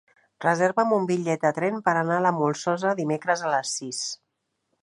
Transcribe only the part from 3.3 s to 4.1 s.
a les sis.